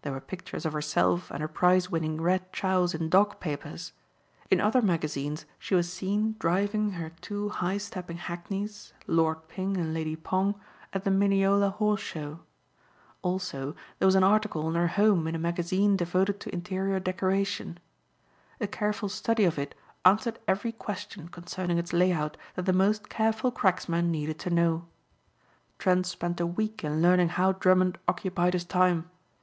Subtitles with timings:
[0.00, 3.92] There were pictures of herself and her prize winning Red Chows in dog papers.
[4.50, 9.92] In other magazines she was seen driving her two high stepping hackneys, Lord Ping and
[9.92, 10.58] Lady Pong,
[10.94, 12.40] at the Mineola Horse Show.
[13.20, 17.76] Also, there was an article on her home in a magazine devoted to interior decoration.
[18.62, 19.74] A careful study of it
[20.06, 24.86] answered every question concerning its lay out that the most careful cracksman needed to know.
[25.78, 29.10] Trent spent a week in learning how Drummond occupied his time.